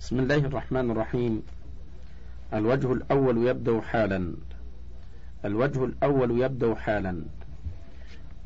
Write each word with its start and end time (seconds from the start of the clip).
بسم 0.00 0.20
الله 0.20 0.36
الرحمن 0.36 0.90
الرحيم. 0.90 1.42
الوجه 2.54 2.92
الأول 2.92 3.48
يبدأ 3.48 3.80
حالا. 3.80 4.34
الوجه 5.44 5.84
الأول 5.84 6.40
يبدأ 6.42 6.74
حالا. 6.74 7.24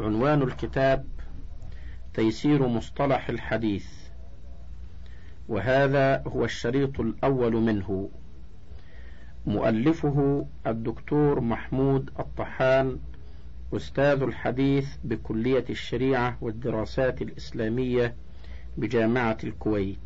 عنوان 0.01 0.43
الكتاب 0.43 1.07
تيسير 2.15 2.69
مصطلح 2.69 3.29
الحديث. 3.29 3.87
وهذا 5.49 6.23
هو 6.27 6.45
الشريط 6.45 7.01
الأول 7.01 7.53
منه. 7.53 8.11
مؤلفه 9.47 10.47
الدكتور 10.67 11.41
محمود 11.41 12.11
الطحان 12.19 12.99
أستاذ 13.73 14.23
الحديث 14.23 14.89
بكلية 15.05 15.65
الشريعة 15.71 16.39
والدراسات 16.41 17.23
الإسلامية 17.23 18.15
بجامعة 18.77 19.39
الكويت. 19.45 19.99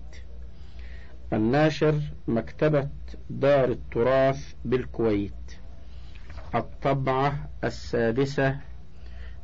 الناشر 1.33 2.01
مكتبة 2.29 2.89
دار 3.31 3.69
التراث 3.69 4.55
بالكويت. 4.65 5.33
الطبعة 6.55 7.49
السادسة 7.65 8.57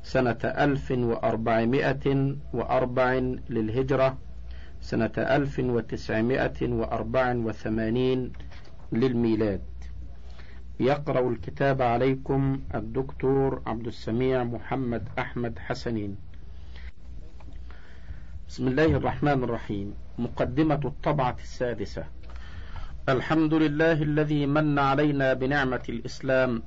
سنة 0.02 0.38
ألف 0.44 0.90
وأربعمائة 0.90 2.36
وأربع 2.52 3.12
للهجرة 3.50 4.18
سنة 4.80 5.12
ألف 5.18 5.58
وتسعمائة 5.58 6.72
وأربع 6.72 7.34
وثمانين 7.34 8.32
للميلاد. 8.92 9.62
يقرأ 10.80 11.28
الكتاب 11.28 11.82
عليكم 11.82 12.60
الدكتور 12.74 13.62
عبد 13.66 13.86
السميع 13.86 14.44
محمد 14.44 15.08
أحمد 15.18 15.58
حسنين. 15.58 16.16
بسم 18.48 18.68
الله 18.68 18.84
الرحمن 18.84 19.44
الرحيم. 19.44 19.94
مقدمة 20.18 20.80
الطبعة 20.84 21.36
السادسة. 21.42 22.04
الحمد 23.08 23.54
لله 23.54 23.92
الذي 23.92 24.46
من 24.46 24.78
علينا 24.78 25.34
بنعمة 25.34 25.82
الإسلام 25.88 26.62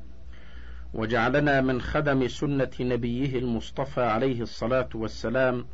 وجعلنا 0.94 1.62
من 1.62 1.82
خدم 1.82 2.28
سنة 2.28 2.72
نبيه 2.80 3.40
المصطفى 3.40 4.02
عليه 4.02 4.42
الصلاة 4.42 4.90
والسلام 4.96 5.66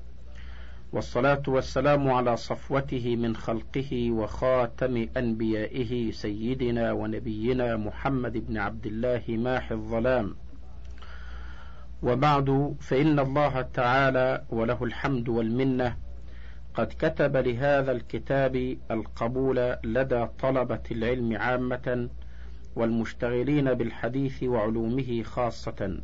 والصلاة 0.93 1.43
والسلام 1.47 2.11
على 2.11 2.37
صفوته 2.37 3.15
من 3.15 3.35
خلقه 3.35 4.11
وخاتم 4.11 5.07
أنبيائه 5.17 6.11
سيدنا 6.11 6.91
ونبينا 6.91 7.77
محمد 7.77 8.47
بن 8.47 8.57
عبد 8.57 8.85
الله 8.85 9.23
ماح 9.27 9.71
الظلام. 9.71 10.35
وبعد 12.03 12.75
فإن 12.79 13.19
الله 13.19 13.61
تعالى 13.61 14.43
وله 14.49 14.83
الحمد 14.83 15.29
والمنة 15.29 16.02
قد 16.73 16.87
كتب 16.99 17.37
لهذا 17.37 17.91
الكتاب 17.91 18.77
القبول 18.91 19.75
لدى 19.83 20.25
طلبة 20.39 20.79
العلم 20.91 21.37
عامة 21.37 22.09
والمشتغلين 22.75 23.73
بالحديث 23.73 24.43
وعلومه 24.43 25.23
خاصة 25.23 25.97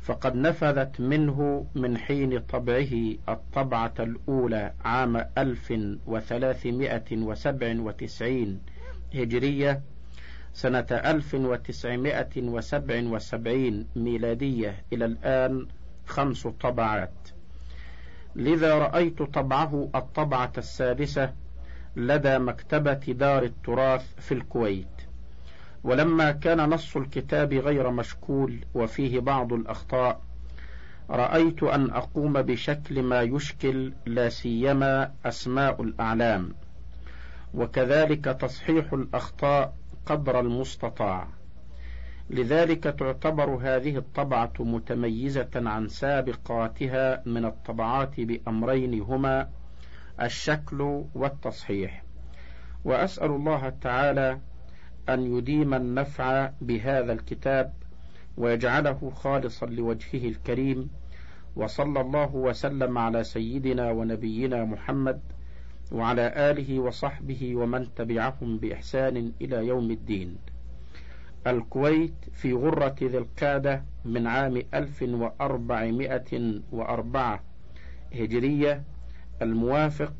فقد 0.00 0.34
نفذت 0.36 1.00
منه 1.00 1.66
من 1.74 1.98
حين 1.98 2.38
طبعه 2.38 3.14
الطبعة 3.28 3.94
الأولى 4.00 4.72
عام 4.84 5.16
ألف 5.38 5.74
وثلاثمائة 6.06 7.16
وسبع 7.16 7.74
وتسعين 7.80 8.60
هجرية 9.14 9.82
سنة 10.52 10.86
ألف 10.90 11.34
وتسعمائة 11.34 12.42
وسبع 12.42 13.02
وسبعين 13.02 13.86
ميلادية 13.96 14.84
إلى 14.92 15.04
الآن 15.04 15.66
خمس 16.06 16.46
طبعات. 16.46 17.37
لذا 18.38 18.74
رأيت 18.78 19.22
طبعه 19.22 19.90
الطبعة 19.94 20.52
السادسة 20.58 21.32
لدى 21.96 22.38
مكتبة 22.38 22.92
دار 22.92 23.42
التراث 23.42 24.14
في 24.18 24.32
الكويت. 24.34 24.86
ولما 25.84 26.30
كان 26.30 26.70
نص 26.70 26.96
الكتاب 26.96 27.52
غير 27.52 27.90
مشكول 27.90 28.64
وفيه 28.74 29.20
بعض 29.20 29.52
الأخطاء 29.52 30.20
رأيت 31.10 31.62
أن 31.62 31.90
أقوم 31.90 32.32
بشكل 32.42 33.02
ما 33.02 33.22
يشكل 33.22 33.92
لا 34.06 34.28
سيما 34.28 35.12
أسماء 35.24 35.82
الأعلام 35.82 36.54
وكذلك 37.54 38.24
تصحيح 38.24 38.92
الأخطاء 38.92 39.74
قدر 40.06 40.40
المستطاع. 40.40 41.28
لذلك 42.30 42.84
تعتبر 42.84 43.50
هذه 43.62 43.96
الطبعة 43.96 44.52
متميزة 44.60 45.50
عن 45.54 45.88
سابقاتها 45.88 47.22
من 47.26 47.44
الطبعات 47.44 48.20
بأمرين 48.20 49.00
هما 49.00 49.48
الشكل 50.22 51.04
والتصحيح. 51.14 52.04
وأسأل 52.84 53.30
الله 53.30 53.68
تعالى 53.68 54.40
أن 55.08 55.36
يديم 55.36 55.74
النفع 55.74 56.50
بهذا 56.60 57.12
الكتاب 57.12 57.72
ويجعله 58.36 59.10
خالصا 59.10 59.66
لوجهه 59.66 60.28
الكريم 60.28 60.90
وصلى 61.56 62.00
الله 62.00 62.34
وسلم 62.34 62.98
على 62.98 63.24
سيدنا 63.24 63.90
ونبينا 63.90 64.64
محمد 64.64 65.20
وعلى 65.92 66.50
آله 66.50 66.78
وصحبه 66.78 67.56
ومن 67.56 67.94
تبعهم 67.94 68.58
بإحسان 68.58 69.32
إلى 69.40 69.66
يوم 69.66 69.90
الدين. 69.90 70.36
الكويت 71.50 72.14
في 72.32 72.52
غرة 72.52 72.94
ذي 73.02 73.18
القعدة 73.18 73.84
من 74.04 74.26
عام 74.26 74.62
ألف 74.74 75.02
وأربعمائة 75.02 76.60
وأربعة 76.72 77.42
هجرية 78.14 78.82
الموافق 79.42 80.12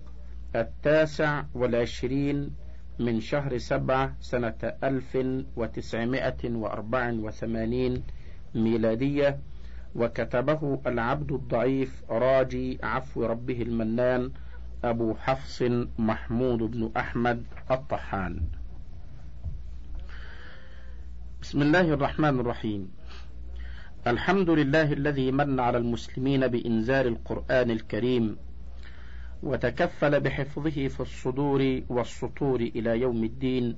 التاسع 0.56 1.44
والعشرين 1.55 2.50
من 2.99 3.21
شهر 3.21 3.59
سبعة 3.59 4.17
سنة 4.21 4.72
ألف 4.84 5.19
وتسعمائة 5.56 6.50
وأربع 6.55 7.12
وثمانين 7.12 8.03
ميلادية 8.55 9.38
وكتبه 9.94 10.81
العبد 10.87 11.33
الضعيف 11.33 12.05
راجي 12.11 12.78
عفو 12.83 13.27
ربه 13.27 13.62
المنان 13.62 14.31
أبو 14.84 15.15
حفص 15.15 15.62
محمود 15.99 16.59
بن 16.59 16.91
أحمد 16.97 17.44
الطحان. 17.71 18.41
بسم 21.43 21.62
الله 21.62 21.81
الرحمن 21.81 22.41
الرحيم. 22.41 22.91
الحمد 24.06 24.50
لله 24.50 24.93
الذي 24.93 25.32
من 25.32 25.60
على 25.60 25.78
المسلمين 25.78 26.49
بإنزال 26.49 27.06
القرآن 27.06 27.71
الكريم 27.71 28.37
وتكفل 29.43 30.21
بحفظه 30.21 30.88
في 30.88 31.00
الصدور 31.00 31.82
والسطور 31.88 32.60
إلى 32.60 33.00
يوم 33.00 33.25
الدين 33.25 33.76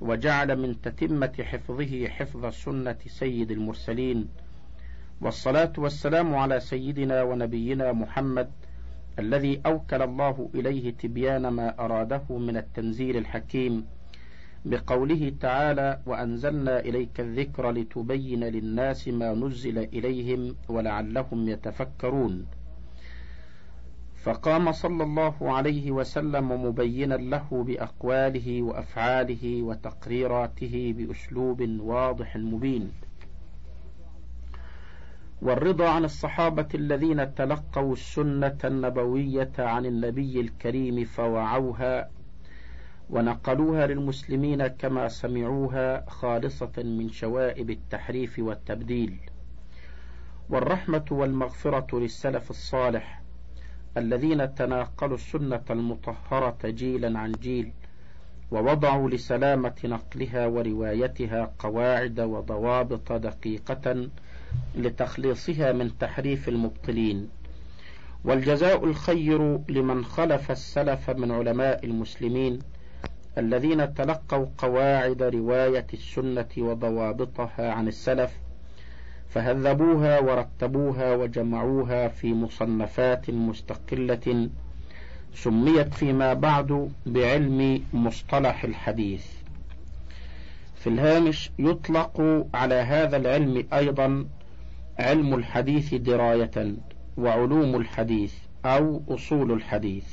وجعل 0.00 0.56
من 0.56 0.80
تتمة 0.80 1.32
حفظه 1.42 2.08
حفظ 2.08 2.46
سنة 2.46 2.98
سيد 3.06 3.50
المرسلين. 3.50 4.28
والصلاة 5.20 5.72
والسلام 5.78 6.34
على 6.34 6.60
سيدنا 6.60 7.22
ونبينا 7.22 7.92
محمد 7.92 8.50
الذي 9.18 9.60
أوكل 9.66 10.02
الله 10.02 10.50
إليه 10.54 10.90
تبيان 10.90 11.48
ما 11.48 11.84
أراده 11.84 12.38
من 12.38 12.56
التنزيل 12.56 13.16
الحكيم. 13.16 13.99
بقوله 14.64 15.32
تعالى 15.40 16.00
وأنزلنا 16.06 16.80
إليك 16.80 17.20
الذكر 17.20 17.70
لتبين 17.70 18.44
للناس 18.44 19.08
ما 19.08 19.34
نزل 19.34 19.78
إليهم 19.78 20.56
ولعلهم 20.68 21.48
يتفكرون. 21.48 22.46
فقام 24.22 24.72
صلى 24.72 25.04
الله 25.04 25.52
عليه 25.52 25.90
وسلم 25.90 26.64
مبينا 26.64 27.14
له 27.14 27.64
بأقواله 27.66 28.62
وأفعاله 28.62 29.62
وتقريراته 29.62 30.94
بأسلوب 30.96 31.62
واضح 31.80 32.36
مبين. 32.36 32.92
والرضا 35.42 35.88
عن 35.88 36.04
الصحابة 36.04 36.68
الذين 36.74 37.34
تلقوا 37.34 37.92
السنة 37.92 38.58
النبوية 38.64 39.52
عن 39.58 39.86
النبي 39.86 40.40
الكريم 40.40 41.04
فوعوها 41.04 42.10
ونقلوها 43.10 43.86
للمسلمين 43.86 44.66
كما 44.66 45.08
سمعوها 45.08 46.10
خالصة 46.10 46.72
من 46.76 47.08
شوائب 47.10 47.70
التحريف 47.70 48.38
والتبديل. 48.38 49.16
والرحمة 50.50 51.04
والمغفرة 51.10 51.98
للسلف 51.98 52.50
الصالح 52.50 53.22
الذين 53.96 54.54
تناقلوا 54.54 55.14
السنة 55.14 55.62
المطهرة 55.70 56.58
جيلا 56.64 57.18
عن 57.18 57.32
جيل 57.32 57.72
ووضعوا 58.50 59.10
لسلامة 59.10 59.74
نقلها 59.84 60.46
وروايتها 60.46 61.52
قواعد 61.58 62.20
وضوابط 62.20 63.12
دقيقة 63.12 64.08
لتخليصها 64.74 65.72
من 65.72 65.98
تحريف 65.98 66.48
المبطلين. 66.48 67.28
والجزاء 68.24 68.84
الخير 68.84 69.58
لمن 69.68 70.04
خلف 70.04 70.50
السلف 70.50 71.10
من 71.10 71.30
علماء 71.30 71.84
المسلمين 71.86 72.58
الذين 73.38 73.94
تلقوا 73.94 74.46
قواعد 74.58 75.22
رواية 75.22 75.86
السنة 75.92 76.48
وضوابطها 76.58 77.72
عن 77.72 77.88
السلف 77.88 78.38
فهذبوها 79.28 80.20
ورتبوها 80.20 81.14
وجمعوها 81.14 82.08
في 82.08 82.34
مصنفات 82.34 83.30
مستقلة 83.30 84.48
سميت 85.34 85.94
فيما 85.94 86.34
بعد 86.34 86.90
بعلم 87.06 87.84
مصطلح 87.92 88.64
الحديث. 88.64 89.26
في 90.74 90.86
الهامش 90.86 91.50
يطلق 91.58 92.46
على 92.54 92.74
هذا 92.74 93.16
العلم 93.16 93.66
أيضا 93.72 94.26
علم 94.98 95.34
الحديث 95.34 95.94
دراية 95.94 96.74
وعلوم 97.16 97.76
الحديث 97.76 98.34
أو 98.64 99.02
أصول 99.08 99.52
الحديث. 99.52 100.06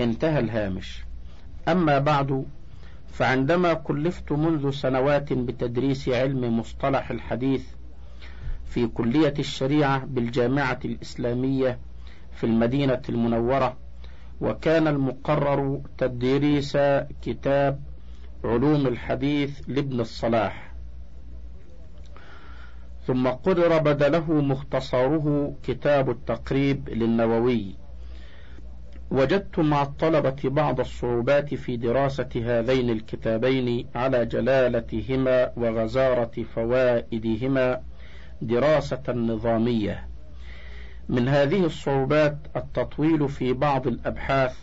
انتهى 0.00 0.38
الهامش. 0.38 1.07
أما 1.68 1.98
بعد 1.98 2.44
فعندما 3.12 3.74
كلفت 3.74 4.32
منذ 4.32 4.70
سنوات 4.70 5.32
بتدريس 5.32 6.08
علم 6.08 6.58
مصطلح 6.58 7.10
الحديث 7.10 7.64
في 8.64 8.86
كلية 8.86 9.34
الشريعة 9.38 10.04
بالجامعة 10.04 10.78
الإسلامية 10.84 11.78
في 12.32 12.44
المدينة 12.44 13.02
المنورة 13.08 13.76
وكان 14.40 14.88
المقرر 14.88 15.80
تدريس 15.98 16.78
كتاب 17.22 17.80
علوم 18.44 18.86
الحديث 18.86 19.60
لابن 19.68 20.00
الصلاح. 20.00 20.72
ثم 23.06 23.28
قرر 23.28 23.78
بدله 23.78 24.32
مختصره 24.32 25.54
كتاب 25.62 26.10
التقريب 26.10 26.88
للنووي. 26.88 27.74
وجدت 29.10 29.58
مع 29.58 29.82
الطلبة 29.82 30.36
بعض 30.44 30.80
الصعوبات 30.80 31.54
في 31.54 31.76
دراسة 31.76 32.28
هذين 32.36 32.90
الكتابين 32.90 33.86
على 33.94 34.26
جلالتهما 34.26 35.52
وغزارة 35.56 36.42
فوائدهما 36.54 37.80
دراسة 38.42 39.02
نظامية. 39.12 40.08
من 41.08 41.28
هذه 41.28 41.64
الصعوبات 41.64 42.38
التطويل 42.56 43.28
في 43.28 43.52
بعض 43.52 43.86
الأبحاث 43.86 44.56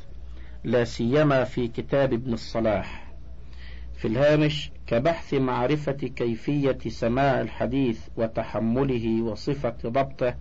لا 0.64 0.84
سيما 0.84 1.44
في 1.44 1.68
كتاب 1.68 2.14
ابن 2.14 2.34
الصلاح. 2.34 3.06
في 3.98 4.08
الهامش 4.08 4.72
كبحث 4.88 5.34
معرفة 5.34 5.92
كيفية 5.92 6.78
سماع 6.88 7.42
الحديث 7.42 8.00
وتحمله 8.18 9.22
وصفة 9.22 9.76
ضبطه 9.86 10.36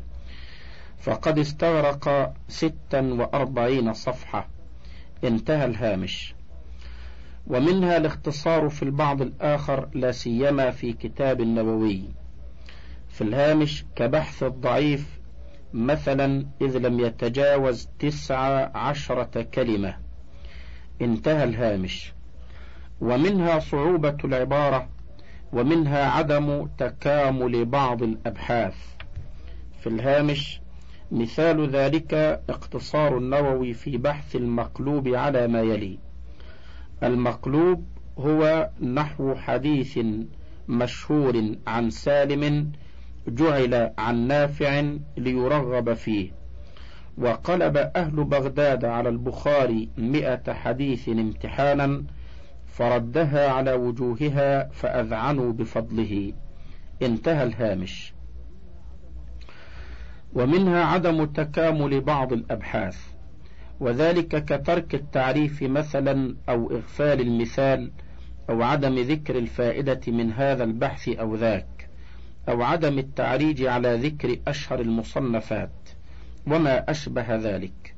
فقد 0.99 1.39
استغرق 1.39 2.35
ستا 2.49 3.01
وأربعين 3.01 3.93
صفحة. 3.93 4.49
انتهى 5.25 5.65
الهامش. 5.65 6.35
ومنها 7.47 7.97
الاختصار 7.97 8.69
في 8.69 8.83
البعض 8.83 9.23
الآخر 9.23 9.89
لا 9.95 10.13
سيما 10.13 10.71
في 10.71 10.93
كتاب 10.93 11.41
النووي 11.41 12.03
في 13.09 13.25
الهامش 13.25 13.85
كبحث 13.97 14.43
الضعيف 14.43 15.21
مثلا 15.73 16.47
إذ 16.61 16.79
لم 16.79 17.01
يتجاوز 17.01 17.89
تسع 17.99 18.71
عشرة 18.77 19.43
كلمة. 19.43 19.97
انتهى 21.03 21.45
الهامش. 21.45 22.13
ومنها 23.01 23.59
صعوبة 23.59 24.17
العبارة 24.25 24.89
ومنها 25.53 26.11
عدم 26.11 26.67
تكامل 26.79 27.65
بعض 27.65 28.03
الأبحاث. 28.03 28.77
في 29.81 29.87
الهامش 29.87 30.61
مثال 31.15 31.71
ذلك 31.71 32.15
اقتصار 32.49 33.19
النووي 33.19 33.73
في 33.73 33.97
بحث 33.97 34.37
المقلوب 34.37 35.09
على 35.09 35.49
ما 35.49 35.61
يلي. 35.61 35.99
المقلوب 37.03 37.85
هو 38.19 38.71
نحو 38.83 39.35
حديث 39.35 39.99
مشهور 40.69 41.55
عن 41.67 41.91
سالم 41.91 42.73
جعل 43.29 43.91
عن 43.99 44.27
نافع 44.27 44.83
ليرغب 45.17 45.95
فيه. 45.95 46.31
وقلب 47.19 47.77
أهل 47.77 48.25
بغداد 48.25 48.85
على 48.85 49.09
البخاري 49.09 49.89
مئة 49.99 50.53
حديث 50.53 51.09
امتحانا 51.09 52.05
فردها 52.67 53.51
على 53.51 53.73
وجوهها 53.73 54.69
فأذعنوا 54.69 55.53
بفضله. 55.53 56.33
انتهى 57.03 57.43
الهامش. 57.43 58.14
ومنها 60.35 60.85
عدم 60.85 61.25
تكامل 61.25 62.01
بعض 62.01 62.33
الأبحاث 62.33 62.99
وذلك 63.81 64.45
كترك 64.45 64.95
التعريف 64.95 65.63
مثلا 65.63 66.37
أو 66.49 66.71
إغفال 66.71 67.21
المثال 67.21 67.91
أو 68.51 68.63
عدم 68.63 68.99
ذكر 68.99 69.39
الفائدة 69.39 70.01
من 70.09 70.33
هذا 70.33 70.65
البحث 70.65 71.09
أو 71.09 71.35
ذاك 71.35 71.89
أو 72.49 72.63
عدم 72.63 72.99
التعريج 72.99 73.63
على 73.67 73.97
ذكر 73.97 74.37
أشهر 74.49 74.81
المصنفات 74.81 75.89
وما 76.47 76.91
أشبه 76.91 77.37
ذلك. 77.37 77.95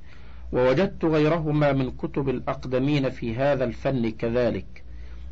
ووجدت 0.53 1.05
غيرهما 1.05 1.73
من 1.73 1.91
كتب 1.91 2.29
الأقدمين 2.29 3.11
في 3.11 3.35
هذا 3.35 3.65
الفن 3.65 4.11
كذلك 4.11 4.85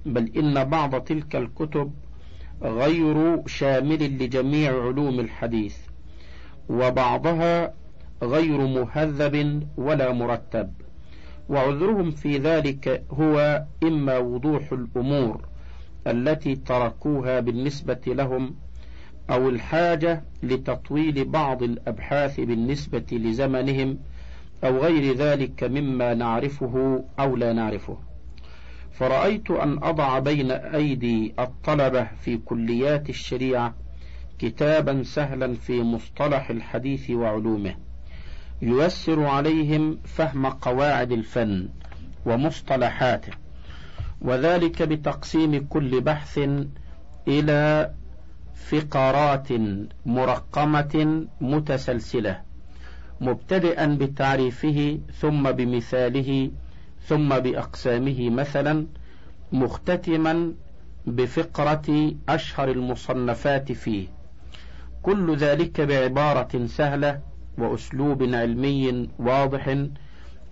بل 0.06 0.32
إن 0.36 0.64
بعض 0.64 1.00
تلك 1.00 1.36
الكتب 1.36 1.92
غير 2.62 3.46
شامل 3.46 4.24
لجميع 4.24 4.84
علوم 4.84 5.20
الحديث. 5.20 5.76
وبعضها 6.68 7.74
غير 8.22 8.58
مهذب 8.58 9.66
ولا 9.76 10.12
مرتب. 10.12 10.72
وعذرهم 11.48 12.10
في 12.10 12.38
ذلك 12.38 13.04
هو 13.10 13.64
إما 13.82 14.18
وضوح 14.18 14.72
الأمور 14.72 15.48
التي 16.06 16.56
تركوها 16.56 17.40
بالنسبة 17.40 18.00
لهم 18.06 18.54
أو 19.30 19.48
الحاجة 19.48 20.24
لتطويل 20.42 21.24
بعض 21.24 21.62
الأبحاث 21.62 22.40
بالنسبة 22.40 23.04
لزمنهم 23.12 23.98
أو 24.64 24.78
غير 24.78 25.16
ذلك 25.16 25.64
مما 25.64 26.14
نعرفه 26.14 27.04
أو 27.18 27.36
لا 27.36 27.52
نعرفه. 27.52 27.98
فرأيت 28.92 29.50
أن 29.50 29.78
أضع 29.82 30.18
بين 30.18 30.50
أيدي 30.50 31.34
الطلبة 31.38 32.04
في 32.04 32.36
كليات 32.36 33.08
الشريعة 33.08 33.74
كتابا 34.38 35.02
سهلا 35.02 35.54
في 35.54 35.82
مصطلح 35.82 36.50
الحديث 36.50 37.10
وعلومه. 37.10 37.74
ييسر 38.62 39.24
عليهم 39.24 39.98
فهم 40.04 40.46
قواعد 40.46 41.12
الفن 41.12 41.68
ومصطلحاته 42.26 43.32
وذلك 44.20 44.82
بتقسيم 44.82 45.66
كل 45.68 46.00
بحث 46.00 46.38
إلى 47.28 47.90
فقرات 48.54 49.48
مرقمة 50.06 51.26
متسلسلة 51.40 52.40
مبتدئا 53.20 53.86
بتعريفه 53.86 54.98
ثم 55.20 55.52
بمثاله 55.52 56.50
ثم 57.06 57.28
بأقسامه 57.38 58.30
مثلا 58.30 58.86
مختتما 59.52 60.52
بفقرة 61.06 62.14
أشهر 62.28 62.70
المصنفات 62.70 63.72
فيه. 63.72 64.08
كل 65.04 65.36
ذلك 65.36 65.80
بعبارة 65.80 66.66
سهلة 66.66 67.20
وأسلوب 67.58 68.22
علمي 68.22 69.08
واضح 69.18 69.86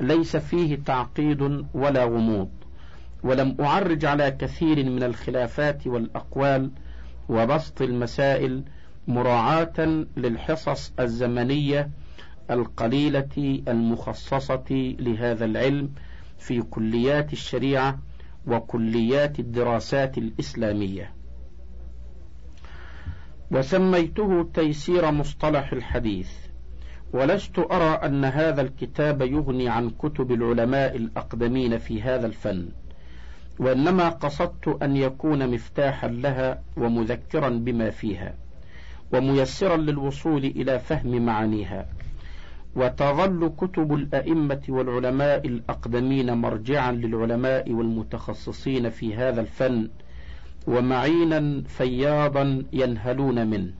ليس 0.00 0.36
فيه 0.36 0.78
تعقيد 0.86 1.66
ولا 1.74 2.04
غموض 2.04 2.50
ولم 3.22 3.56
أعرج 3.60 4.04
على 4.04 4.30
كثير 4.30 4.84
من 4.84 5.02
الخلافات 5.02 5.86
والأقوال 5.86 6.70
وبسط 7.28 7.82
المسائل 7.82 8.62
مراعاة 9.08 10.04
للحصص 10.16 10.92
الزمنية 11.00 11.90
القليلة 12.50 13.62
المخصصة 13.68 14.94
لهذا 14.98 15.44
العلم 15.44 15.90
في 16.38 16.62
كليات 16.62 17.32
الشريعة 17.32 17.98
وكليات 18.46 19.38
الدراسات 19.38 20.18
الإسلامية. 20.18 21.21
وسميته 23.52 24.50
تيسير 24.54 25.10
مصطلح 25.10 25.72
الحديث، 25.72 26.30
ولست 27.12 27.58
أرى 27.58 27.90
أن 28.06 28.24
هذا 28.24 28.62
الكتاب 28.62 29.22
يغني 29.22 29.68
عن 29.68 29.90
كتب 29.90 30.32
العلماء 30.32 30.96
الأقدمين 30.96 31.78
في 31.78 32.02
هذا 32.02 32.26
الفن، 32.26 32.68
وإنما 33.58 34.08
قصدت 34.08 34.82
أن 34.82 34.96
يكون 34.96 35.54
مفتاحا 35.54 36.08
لها 36.08 36.62
ومذكرا 36.76 37.48
بما 37.48 37.90
فيها 37.90 38.34
وميسرا 39.12 39.76
للوصول 39.76 40.44
إلى 40.44 40.78
فهم 40.78 41.26
معانيها. 41.26 41.86
وتظل 42.76 43.52
كتب 43.56 43.94
الأئمة 43.94 44.62
والعلماء 44.68 45.46
الأقدمين 45.46 46.32
مرجعا 46.32 46.92
للعلماء 46.92 47.72
والمتخصصين 47.72 48.90
في 48.90 49.14
هذا 49.14 49.40
الفن 49.40 49.88
ومعينا 50.66 51.62
فياضا 51.68 52.64
ينهلون 52.72 53.46
منه. 53.46 53.72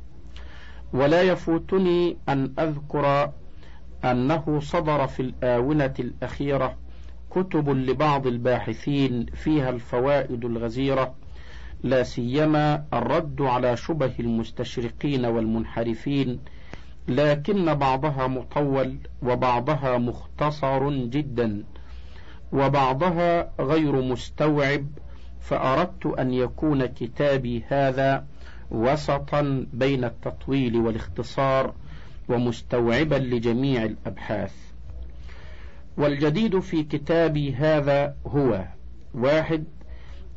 ولا 0.93 1.23
يفوتني 1.23 2.17
أن 2.29 2.53
أذكر 2.59 3.31
أنه 4.05 4.61
صدر 4.61 5.07
في 5.07 5.21
الآونة 5.23 5.95
الأخيرة 5.99 6.77
كتب 7.31 7.69
لبعض 7.69 8.27
الباحثين 8.27 9.27
فيها 9.27 9.71
الفوائد 9.71 10.45
الغزيرة 10.45 11.15
لا 11.83 12.03
سيما 12.03 12.85
الرد 12.93 13.43
على 13.43 13.77
شبه 13.77 14.13
المستشرقين 14.21 15.25
والمنحرفين 15.27 16.39
لكن 17.09 17.75
بعضها 17.75 18.27
مطول 18.27 18.97
وبعضها 19.23 19.99
مختصر 19.99 20.91
جدا 20.91 21.65
وبعضها 22.53 23.53
غير 23.61 24.03
مستوعب 24.03 24.87
فأردت 25.43 26.07
أن 26.07 26.33
يكون 26.33 26.87
كتابي 26.87 27.65
هذا 27.69 28.27
وسطا 28.71 29.67
بين 29.73 30.05
التطويل 30.05 30.77
والاختصار 30.77 31.75
ومستوعبا 32.29 33.15
لجميع 33.15 33.85
الأبحاث. 33.85 34.55
والجديد 35.97 36.59
في 36.59 36.83
كتابي 36.83 37.55
هذا 37.55 38.17
هو 38.27 38.65
واحد 39.15 39.65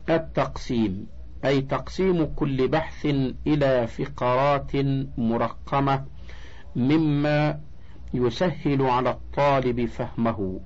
التقسيم 0.09 1.07
أي 1.45 1.61
تقسيم 1.61 2.25
كل 2.25 2.67
بحث 2.67 3.05
إلى 3.47 3.87
فقرات 3.87 4.71
مرقمة 5.17 6.05
مما 6.75 7.59
يسهل 8.13 8.81
على 8.81 9.09
الطالب 9.09 9.85
فهمه. 9.85 10.59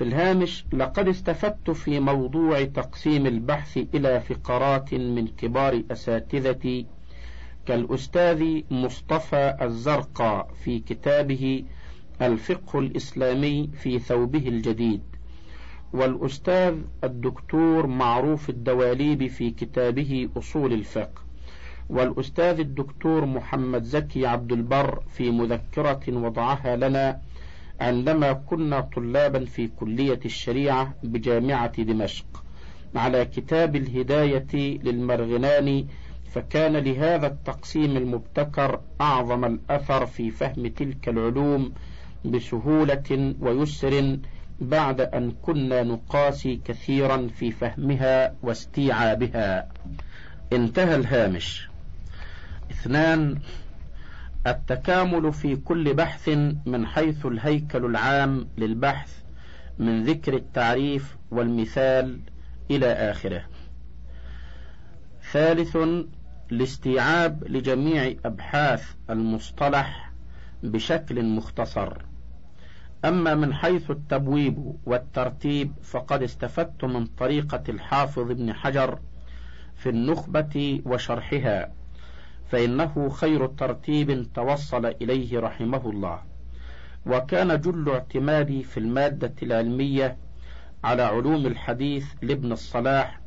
في 0.00 0.06
الهامش 0.06 0.64
لقد 0.72 1.08
استفدت 1.08 1.70
في 1.70 2.00
موضوع 2.00 2.64
تقسيم 2.64 3.26
البحث 3.26 3.78
إلى 3.94 4.20
فقرات 4.20 4.94
من 4.94 5.26
كبار 5.26 5.82
أساتذتي 5.90 6.86
كالأستاذ 7.66 8.62
مصطفى 8.70 9.56
الزرقاء 9.62 10.48
في 10.64 10.78
كتابه 10.78 11.64
الفقه 12.22 12.78
الإسلامي 12.78 13.70
في 13.82 13.98
ثوبه 13.98 14.48
الجديد. 14.48 15.02
والأستاذ 15.92 16.74
الدكتور 17.04 17.86
معروف 17.86 18.50
الدواليبي 18.50 19.28
في 19.28 19.50
كتابه 19.50 20.28
أصول 20.36 20.72
الفقه. 20.72 21.22
والأستاذ 21.90 22.60
الدكتور 22.60 23.24
محمد 23.24 23.82
زكي 23.82 24.26
عبد 24.26 24.52
البر 24.52 25.02
في 25.08 25.30
مذكرة 25.30 26.00
وضعها 26.08 26.76
لنا 26.76 27.20
عندما 27.80 28.32
كنا 28.32 28.80
طلابا 28.80 29.44
في 29.44 29.68
كلية 29.80 30.20
الشريعة 30.24 30.94
بجامعة 31.02 31.82
دمشق 31.82 32.44
على 32.96 33.24
كتاب 33.24 33.76
الهداية 33.76 34.78
للمرغناني 34.82 35.86
فكان 36.34 36.76
لهذا 36.76 37.26
التقسيم 37.26 37.96
المبتكر 37.96 38.80
أعظم 39.00 39.44
الأثر 39.44 40.06
في 40.06 40.30
فهم 40.30 40.66
تلك 40.66 41.08
العلوم 41.08 41.72
بسهولة 42.24 43.34
ويسر 43.40 44.18
بعد 44.60 45.00
أن 45.00 45.32
كنا 45.42 45.82
نقاسي 45.82 46.60
كثيرا 46.64 47.28
في 47.38 47.50
فهمها 47.50 48.34
واستيعابها. 48.42 49.68
انتهى 50.52 50.96
الهامش. 50.96 51.68
اثنان 52.70 53.38
التكامل 54.46 55.32
في 55.32 55.56
كل 55.56 55.94
بحث 55.94 56.28
من 56.66 56.86
حيث 56.86 57.26
الهيكل 57.26 57.84
العام 57.84 58.48
للبحث 58.58 59.22
من 59.78 60.04
ذكر 60.04 60.34
التعريف 60.34 61.16
والمثال 61.30 62.20
إلى 62.70 62.92
آخره. 62.92 63.44
ثالث 65.32 65.76
الاستيعاب 66.52 67.44
لجميع 67.48 68.14
أبحاث 68.24 68.94
المصطلح 69.10 70.12
بشكل 70.62 71.24
مختصر. 71.24 71.92
أما 73.04 73.34
من 73.34 73.54
حيث 73.54 73.90
التبويب 73.90 74.74
والترتيب 74.86 75.72
فقد 75.82 76.22
استفدت 76.22 76.84
من 76.84 77.06
طريقة 77.06 77.62
الحافظ 77.68 78.30
ابن 78.30 78.52
حجر 78.52 78.98
في 79.76 79.88
النخبة 79.88 80.82
وشرحها 80.84 81.72
فإنه 82.50 83.08
خير 83.08 83.46
ترتيب 83.46 84.32
توصل 84.34 84.86
إليه 84.86 85.40
رحمه 85.40 85.90
الله. 85.90 86.18
وكان 87.06 87.60
جل 87.60 87.88
اعتمادي 87.90 88.62
في 88.62 88.80
المادة 88.80 89.34
العلمية 89.42 90.16
على 90.84 91.02
علوم 91.02 91.46
الحديث 91.46 92.06
لابن 92.22 92.52
الصلاح 92.52 93.20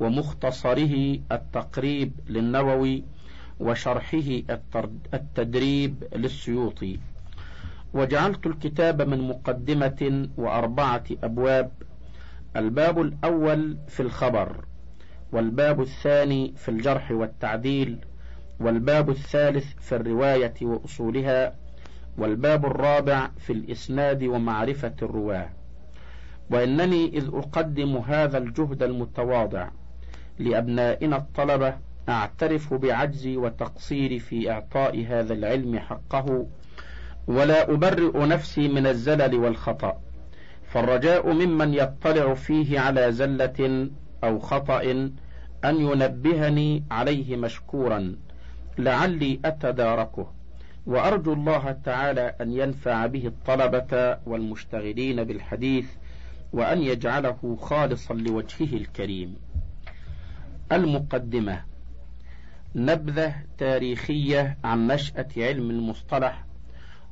ومختصره 0.00 1.18
التقريب 1.32 2.12
للنووي 2.28 3.04
وشرحه 3.60 4.42
التدريب 5.14 6.04
للسيوطي. 6.16 6.98
وجعلت 7.94 8.46
الكتاب 8.46 9.02
من 9.02 9.28
مقدمة 9.28 10.28
وأربعة 10.36 11.04
أبواب. 11.24 11.70
الباب 12.56 13.00
الأول 13.00 13.76
في 13.88 14.00
الخبر 14.00 14.64
والباب 15.32 15.80
الثاني 15.80 16.52
في 16.56 16.68
الجرح 16.70 17.10
والتعديل 17.10 17.98
والباب 18.60 19.10
الثالث 19.10 19.74
في 19.80 19.96
الرواية 19.96 20.54
وأصولها 20.62 21.54
والباب 22.18 22.66
الرابع 22.66 23.30
في 23.38 23.52
الإسناد 23.52 24.24
ومعرفة 24.24 24.94
الرواة. 25.02 25.48
وإنني 26.50 27.18
إذ 27.18 27.28
أقدم 27.34 27.96
هذا 27.96 28.38
الجهد 28.38 28.82
المتواضع 28.82 29.68
لأبنائنا 30.38 31.16
الطلبة 31.16 31.74
أعترف 32.08 32.74
بعجزي 32.74 33.36
وتقصيري 33.36 34.18
في 34.18 34.50
إعطاء 34.50 35.06
هذا 35.08 35.32
العلم 35.34 35.78
حقه 35.78 36.46
ولا 37.26 37.70
أبرئ 37.70 38.26
نفسي 38.26 38.68
من 38.68 38.86
الزلل 38.86 39.34
والخطأ. 39.34 40.00
فالرجاء 40.66 41.32
ممن 41.32 41.74
يطلع 41.74 42.34
فيه 42.34 42.80
على 42.80 43.12
زلة 43.12 43.90
أو 44.24 44.38
خطأ 44.38 44.82
أن 45.64 45.76
ينبهني 45.80 46.84
عليه 46.90 47.36
مشكورا. 47.36 48.16
لعلي 48.78 49.40
أتداركه 49.44 50.32
وأرجو 50.86 51.32
الله 51.32 51.72
تعالى 51.84 52.34
أن 52.40 52.52
ينفع 52.52 53.06
به 53.06 53.26
الطلبة 53.26 54.18
والمشتغلين 54.26 55.24
بالحديث 55.24 55.86
وأن 56.52 56.82
يجعله 56.82 57.56
خالصا 57.60 58.14
لوجهه 58.14 58.76
الكريم. 58.76 59.36
المقدمة 60.72 61.64
نبذة 62.74 63.34
تاريخية 63.58 64.58
عن 64.64 64.86
نشأة 64.86 65.28
علم 65.36 65.70
المصطلح 65.70 66.44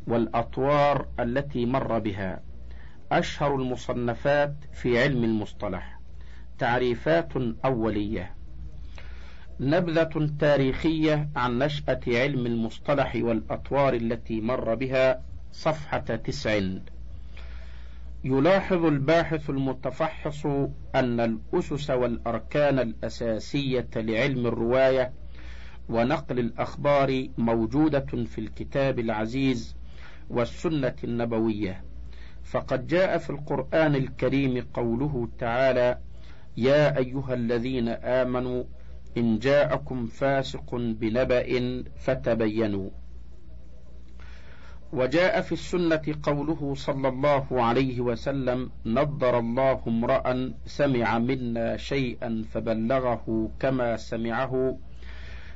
والأطوار 0.06 1.06
التي 1.20 1.66
مر 1.66 1.98
بها. 1.98 2.40
أشهر 3.12 3.54
المصنفات 3.54 4.54
في 4.72 5.02
علم 5.02 5.24
المصطلح. 5.24 6.00
تعريفات 6.58 7.32
أولية. 7.64 8.34
نبذة 9.60 10.30
تاريخية 10.38 11.28
عن 11.36 11.58
نشأة 11.58 12.00
علم 12.06 12.46
المصطلح 12.46 13.16
والأطوار 13.16 13.94
التي 13.94 14.40
مر 14.40 14.74
بها 14.74 15.22
صفحة 15.52 15.98
تسع 15.98 16.60
يلاحظ 18.24 18.84
الباحث 18.84 19.50
المتفحص 19.50 20.46
أن 20.94 21.20
الأسس 21.20 21.90
والأركان 21.90 22.78
الأساسية 22.78 23.88
لعلم 23.96 24.46
الرواية 24.46 25.12
ونقل 25.88 26.38
الأخبار 26.38 27.28
موجودة 27.38 28.06
في 28.26 28.38
الكتاب 28.38 28.98
العزيز 28.98 29.76
والسنة 30.30 30.94
النبوية. 31.04 31.84
فقد 32.44 32.86
جاء 32.86 33.18
في 33.18 33.30
القرآن 33.30 33.94
الكريم 33.94 34.66
قوله 34.74 35.28
تعالى 35.38 35.98
يا 36.56 36.98
أيها 36.98 37.34
الذين 37.34 37.88
آمنوا 37.88 38.64
إن 39.16 39.38
جاءكم 39.38 40.06
فاسق 40.06 40.74
بنبأ 40.74 41.84
فتبينوا. 41.96 42.90
وجاء 44.92 45.40
في 45.40 45.52
السنة 45.52 46.02
قوله 46.22 46.74
صلى 46.74 47.08
الله 47.08 47.62
عليه 47.62 48.00
وسلم 48.00 48.70
نضر 48.86 49.38
الله 49.38 49.80
امرأ 49.86 50.52
سمع 50.66 51.18
منا 51.18 51.76
شيئا 51.76 52.44
فبلغه 52.50 53.50
كما 53.60 53.96
سمعه 53.96 54.78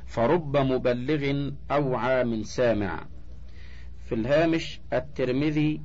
فرب 0.05 0.57
مبلغ 0.57 1.51
أوعى 1.71 2.23
من 2.23 2.43
سامع. 2.43 3.05
في 4.05 4.15
الهامش 4.15 4.81
الترمذي 4.93 5.81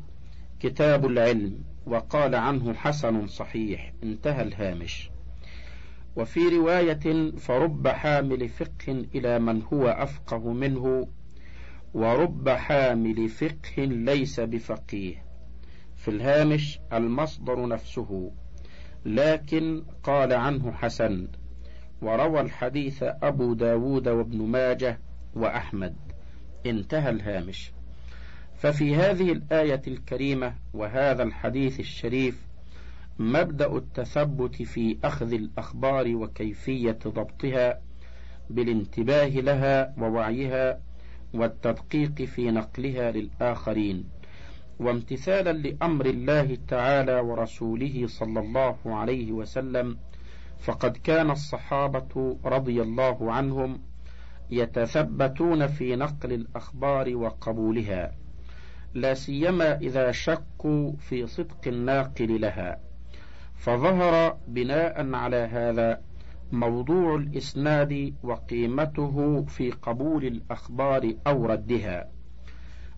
كتاب 0.61 1.07
العلم 1.07 1.59
وقال 1.87 2.35
عنه 2.35 2.75
حسن 2.75 3.27
صحيح. 3.27 3.93
انتهى 4.03 4.43
الهامش. 4.43 5.14
وفي 6.17 6.41
رواية 6.49 7.31
فرب 7.31 7.89
حامل 7.89 8.49
فقه 8.49 9.07
إلى 9.15 9.39
من 9.39 9.63
هو 9.63 9.89
أفقه 9.89 10.53
منه 10.53 11.09
ورب 11.95 12.49
حامل 12.49 13.29
فقه 13.29 13.85
ليس 13.85 14.41
بفقيه. 14.41 15.25
في 15.97 16.11
الهامش 16.11 16.81
المصدر 16.93 17.67
نفسه. 17.69 18.33
لكن 19.05 19.85
قال 20.03 20.33
عنه 20.33 20.73
حسن 20.73 21.29
وروى 22.03 22.41
الحديث 22.41 23.03
أبو 23.03 23.55
داود 23.55 24.09
وابن 24.09 24.43
ماجه 24.43 24.99
وأحمد. 25.35 25.97
انتهى 26.67 27.11
الهامش. 27.11 27.73
ففي 28.57 28.97
هذه 28.97 29.33
الآية 29.33 29.83
الكريمة 29.87 30.55
وهذا 30.75 31.23
الحديث 31.23 31.81
الشريف 31.81 32.47
مبدأ 33.19 33.77
التثبت 33.77 34.63
في 34.63 34.99
أخذ 35.05 35.33
الأخبار 35.33 36.17
وكيفية 36.17 36.99
ضبطها 37.07 37.81
بالانتباه 38.51 39.29
لها 39.29 39.95
ووعيها 39.99 40.81
والتدقيق 41.35 42.23
في 42.23 42.51
نقلها 42.51 43.11
للآخرين. 43.11 44.05
وامتثالا 44.79 45.53
لأمر 45.53 46.07
الله 46.07 46.59
تعالى 46.69 47.21
ورسوله 47.21 48.07
صلى 48.07 48.41
الله 48.41 48.77
عليه 48.85 49.33
وسلم 49.33 49.99
فقد 50.59 50.97
كان 50.97 51.31
الصحابة 51.31 52.39
رضي 52.45 52.83
الله 52.83 53.33
عنهم 53.33 53.81
يتثبتون 54.51 55.67
في 55.67 55.97
نقل 55.97 56.33
الأخبار 56.33 57.17
وقبولها 57.17 58.15
لا 58.95 59.15
سيما 59.15 59.77
إذا 59.77 60.11
شكوا 60.13 60.93
في 60.97 61.27
صدق 61.27 61.61
الناقل 61.67 62.41
لها. 62.41 62.94
فظهر 63.55 64.37
بناء 64.49 65.15
على 65.15 65.37
هذا 65.37 66.01
موضوع 66.53 67.15
الإسناد 67.15 68.15
وقيمته 68.23 69.45
في 69.45 69.71
قبول 69.71 70.25
الأخبار 70.27 71.13
أو 71.27 71.47
ردها. 71.47 72.09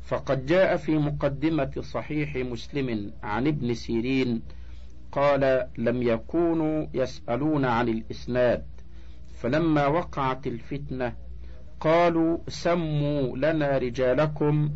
فقد 0.06 0.46
جاء 0.46 0.76
في 0.76 0.98
مقدمة 0.98 1.72
صحيح 1.80 2.36
مسلم 2.36 3.12
عن 3.22 3.46
ابن 3.46 3.75
سيرين 3.75 4.42
قال 5.12 5.66
لم 5.78 6.02
يكونوا 6.02 6.86
يسألون 6.94 7.64
عن 7.64 7.88
الإسناد 7.88 8.64
فلما 9.34 9.86
وقعت 9.86 10.46
الفتنة 10.46 11.12
قالوا 11.80 12.38
سموا 12.48 13.36
لنا 13.36 13.78
رجالكم 13.78 14.70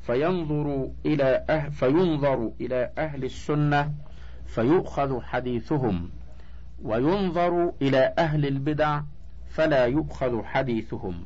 فينظر 0.00 0.90
إلى 1.06 1.44
أهل 1.50 1.72
فينظر 1.72 2.52
إلى 2.60 2.92
أهل 2.98 3.24
السنة 3.24 3.94
فيؤخذ 4.54 5.20
حديثهم 5.22 6.10
وينظر 6.82 7.72
إلى 7.82 8.14
أهل 8.18 8.46
البدع 8.46 9.00
فلا 9.50 9.84
يؤخذ 9.86 10.42
حديثهم. 10.44 11.24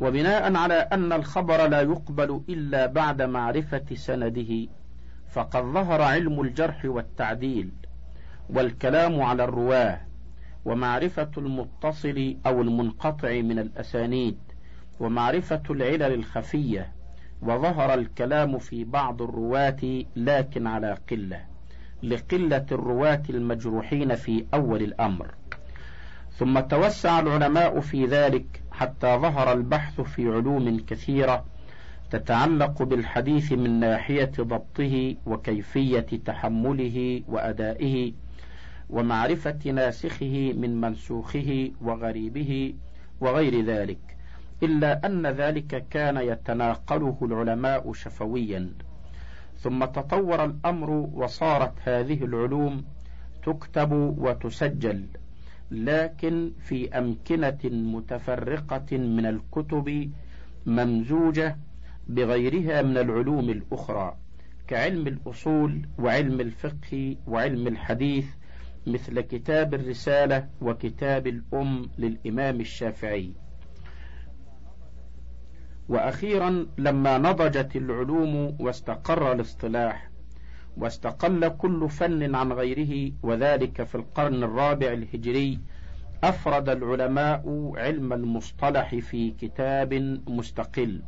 وبناء 0.00 0.56
على 0.56 0.74
أن 0.74 1.12
الخبر 1.12 1.66
لا 1.66 1.80
يقبل 1.80 2.40
إلا 2.48 2.86
بعد 2.86 3.22
معرفة 3.22 3.84
سنده 3.94 4.68
فقد 5.30 5.62
ظهر 5.62 6.02
علم 6.02 6.40
الجرح 6.40 6.84
والتعديل 6.84 7.72
والكلام 8.50 9.22
على 9.22 9.44
الرواة 9.44 10.00
ومعرفة 10.64 11.30
المتصل 11.38 12.36
أو 12.46 12.62
المنقطع 12.62 13.40
من 13.40 13.58
الأسانيد 13.58 14.38
ومعرفة 15.00 15.62
العلل 15.70 16.02
الخفية 16.14 16.92
وظهر 17.42 17.94
الكلام 17.94 18.58
في 18.58 18.84
بعض 18.84 19.22
الرواة 19.22 20.04
لكن 20.16 20.66
على 20.66 20.98
قلة 21.10 21.40
لقلة 22.02 22.66
الرواة 22.72 23.22
المجروحين 23.30 24.14
في 24.14 24.46
أول 24.54 24.82
الأمر. 24.82 25.34
ثم 26.32 26.60
توسع 26.60 27.20
العلماء 27.20 27.80
في 27.80 28.06
ذلك 28.06 28.62
حتى 28.72 29.06
ظهر 29.16 29.52
البحث 29.52 30.00
في 30.00 30.28
علوم 30.28 30.80
كثيرة 30.86 31.44
تتعلق 32.10 32.82
بالحديث 32.82 33.52
من 33.52 33.80
ناحية 33.80 34.32
ضبطه 34.40 35.16
وكيفية 35.26 36.06
تحمله 36.24 37.22
وأدائه 37.28 38.12
ومعرفة 38.90 39.58
ناسخه 39.64 40.52
من 40.56 40.80
منسوخه 40.80 41.70
وغريبه 41.82 42.74
وغير 43.20 43.64
ذلك. 43.64 44.19
إلا 44.62 45.06
أن 45.06 45.26
ذلك 45.26 45.88
كان 45.90 46.16
يتناقله 46.16 47.18
العلماء 47.22 47.92
شفويا. 47.92 48.72
ثم 49.58 49.84
تطور 49.84 50.44
الأمر 50.44 50.90
وصارت 50.90 51.72
هذه 51.84 52.24
العلوم 52.24 52.84
تكتب 53.42 53.92
وتسجل 54.18 55.04
لكن 55.70 56.52
في 56.58 56.98
أمكنة 56.98 57.58
متفرقة 57.64 58.98
من 58.98 59.26
الكتب 59.26 60.10
ممزوجة 60.66 61.56
بغيرها 62.08 62.82
من 62.82 62.98
العلوم 62.98 63.50
الأخرى 63.50 64.16
كعلم 64.68 65.06
الأصول 65.06 65.88
وعلم 65.98 66.40
الفقه 66.40 67.16
وعلم 67.26 67.66
الحديث 67.66 68.26
مثل 68.86 69.20
كتاب 69.20 69.74
الرسالة 69.74 70.48
وكتاب 70.60 71.26
الأم 71.26 71.90
للإمام 71.98 72.60
الشافعي. 72.60 73.32
وأخيرا 75.90 76.66
لما 76.78 77.18
نضجت 77.18 77.76
العلوم 77.76 78.56
واستقر 78.60 79.32
الاصطلاح 79.32 80.10
واستقل 80.76 81.48
كل 81.48 81.88
فن 81.88 82.34
عن 82.34 82.52
غيره 82.52 83.12
وذلك 83.22 83.82
في 83.82 83.94
القرن 83.94 84.42
الرابع 84.44 84.92
الهجري 84.92 85.58
أفرد 86.24 86.68
العلماء 86.68 87.72
علم 87.76 88.12
المصطلح 88.12 88.94
في 88.94 89.30
كتاب 89.30 89.94
مستقل. 90.28 91.02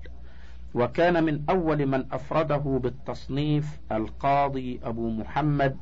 وكان 0.75 1.25
من 1.25 1.43
أول 1.51 1.87
من 1.87 2.05
أفرده 2.13 2.81
بالتصنيف 2.83 3.81
القاضي 3.93 4.81
أبو 4.85 5.11
محمد 5.11 5.77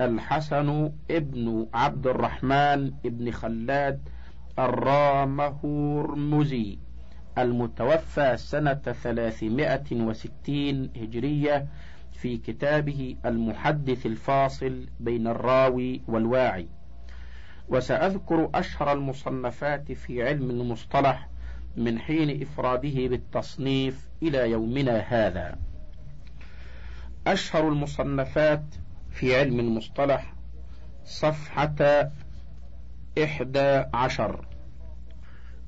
الحسن 0.00 0.90
ابن 1.10 1.66
عبد 1.74 2.06
الرحمن 2.06 2.92
ابن 3.06 3.30
خلاد 3.30 4.00
الرامهورمزي 4.58 6.78
المتوفى 7.38 8.36
سنة 8.36 8.74
ثلاثمائة 9.02 9.92
وستين 9.92 10.90
هجرية 10.96 11.66
في 12.12 12.36
كتابه 12.36 13.16
المحدث 13.26 14.06
الفاصل 14.06 14.86
بين 15.00 15.26
الراوي 15.26 16.02
والواعي. 16.08 16.68
وسأذكر 17.68 18.50
أشهر 18.54 18.92
المصنفات 18.92 19.92
في 19.92 20.22
علم 20.28 20.50
المصطلح 20.50 21.28
من 21.76 21.98
حين 21.98 22.42
إفراده 22.42 23.08
بالتصنيف 23.08 24.08
إلى 24.22 24.50
يومنا 24.50 24.98
هذا. 24.98 25.58
أشهر 27.26 27.68
المصنفات 27.68 28.64
في 29.10 29.36
علم 29.36 29.60
المصطلح 29.60 30.34
صفحة 31.04 32.10
إحدى 33.24 33.84
عشر. 33.94 34.46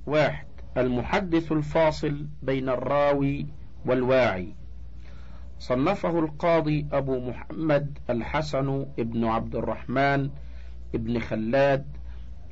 واحد. 0.07 0.48
المحدث 0.79 1.53
الفاصل 1.53 2.27
بين 2.43 2.69
الراوي 2.69 3.47
والواعي. 3.87 4.55
صنفه 5.59 6.19
القاضي 6.19 6.87
أبو 6.93 7.21
محمد 7.31 7.99
الحسن 8.11 8.87
ابن 8.99 9.25
عبد 9.25 9.57
الرحمن 9.57 10.31
ابن 10.95 11.19
خلاد 11.21 11.87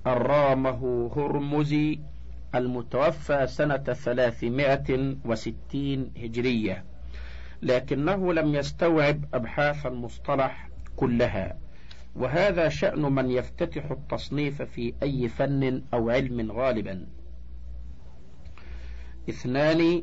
الرامه 0.07 1.11
هرمزي 1.17 1.99
المتوفى 2.55 3.47
سنة 3.47 3.77
ثلاثمائة 3.77 5.17
وستين 5.25 6.11
هجرية 6.17 6.85
لكنه 7.62 8.33
لم 8.33 8.55
يستوعب 8.55 9.25
أبحاث 9.35 9.87
المصطلح 9.87 10.69
كلها 10.97 11.57
وهذا 12.17 12.69
شأن 12.69 13.03
من 13.03 13.31
يفتتح 13.31 13.91
التصنيف 13.91 14.62
في 14.62 14.93
أي 15.03 15.29
فن 15.29 15.83
أو 15.95 16.11
علم 16.11 16.53
غالبا. 16.53 17.07
اثنان 19.29 20.03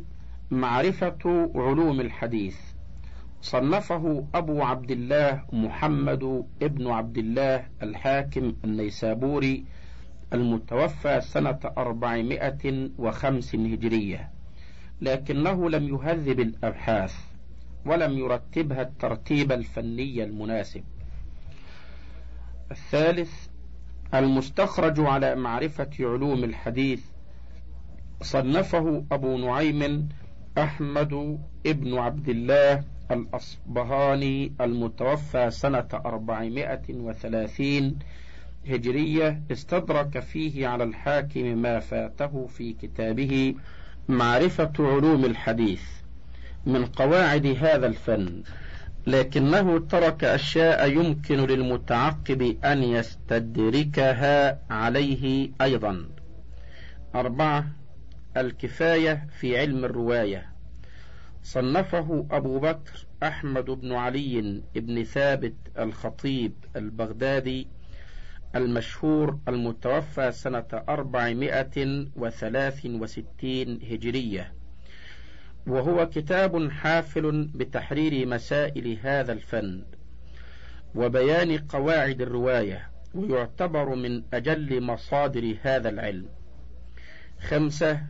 معرفة 0.51 1.51
علوم 1.55 1.99
الحديث. 2.01 2.57
صنفه 3.41 4.27
أبو 4.35 4.61
عبد 4.61 4.91
الله 4.91 5.43
محمد 5.53 6.45
ابن 6.61 6.87
عبد 6.87 7.17
الله 7.17 7.65
الحاكم 7.83 8.55
النيسابوري 8.63 9.65
المتوفى 10.33 11.21
سنة 11.21 11.59
أربعمائة 11.77 12.89
وخمس 12.97 13.55
هجرية. 13.55 14.29
لكنه 15.01 15.69
لم 15.69 15.87
يهذب 15.87 16.39
الأبحاث 16.39 17.15
ولم 17.85 18.17
يرتبها 18.17 18.81
الترتيب 18.81 19.51
الفني 19.51 20.23
المناسب. 20.23 20.83
الثالث 22.71 23.47
المستخرج 24.13 24.99
على 24.99 25.35
معرفة 25.35 25.89
علوم 25.99 26.43
الحديث 26.43 27.12
صنفه 28.23 29.05
أبو 29.11 29.37
نعيم 29.37 30.09
أحمد 30.57 31.39
ابن 31.65 31.97
عبد 31.97 32.29
الله 32.29 32.83
الأصبهاني 33.11 34.53
المتوفى 34.61 35.51
سنة 35.51 35.87
أربعمائة 35.93 36.81
وثلاثين 36.89 37.99
هجرية 38.67 39.41
استدرك 39.51 40.19
فيه 40.19 40.67
على 40.67 40.83
الحاكم 40.83 41.57
ما 41.57 41.79
فاته 41.79 42.47
في 42.47 42.73
كتابه 42.73 43.55
معرفة 44.09 44.73
علوم 44.79 45.25
الحديث 45.25 45.81
من 46.65 46.85
قواعد 46.85 47.45
هذا 47.47 47.87
الفن 47.87 48.43
لكنه 49.07 49.79
ترك 49.79 50.23
أشياء 50.23 50.91
يمكن 50.91 51.37
للمتعقب 51.37 52.57
أن 52.65 52.83
يستدركها 52.83 54.59
عليه 54.69 55.51
أيضا. 55.61 56.05
أربعة 57.15 57.65
الكفاية 58.37 59.27
في 59.39 59.57
علم 59.59 59.85
الرواية. 59.85 60.49
صنفه 61.43 62.27
أبو 62.31 62.59
بكر 62.59 63.05
أحمد 63.23 63.65
بن 63.65 63.91
علي 63.91 64.61
بن 64.75 65.03
ثابت 65.03 65.55
الخطيب 65.79 66.53
البغدادي 66.75 67.67
المشهور 68.55 69.39
المتوفى 69.47 70.31
سنة 70.31 70.65
أربعمائة 70.89 72.05
وثلاث 72.15 72.85
وستين 72.85 73.79
هجرية. 73.91 74.53
وهو 75.67 76.09
كتاب 76.09 76.71
حافل 76.71 77.49
بتحرير 77.55 78.27
مسائل 78.27 78.97
هذا 79.03 79.33
الفن 79.33 79.83
وبيان 80.95 81.57
قواعد 81.57 82.21
الرواية 82.21 82.89
ويعتبر 83.13 83.95
من 83.95 84.23
أجل 84.33 84.81
مصادر 84.81 85.55
هذا 85.61 85.89
العلم. 85.89 86.29
خمسة 87.39 88.01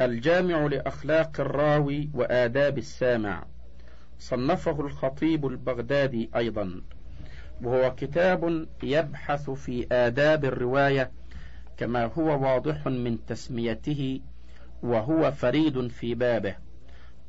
الجامع 0.00 0.66
لأخلاق 0.66 1.40
الراوي 1.40 2.10
وآداب 2.14 2.78
السامع. 2.78 3.44
صنفه 4.18 4.80
الخطيب 4.80 5.46
البغدادي 5.46 6.30
أيضا. 6.36 6.82
وهو 7.62 7.94
كتاب 7.94 8.66
يبحث 8.82 9.50
في 9.50 9.86
آداب 9.92 10.44
الرواية 10.44 11.10
كما 11.76 12.04
هو 12.04 12.42
واضح 12.42 12.86
من 12.86 13.26
تسميته 13.26 14.20
وهو 14.82 15.32
فريد 15.32 15.86
في 15.86 16.14
بابه 16.14 16.54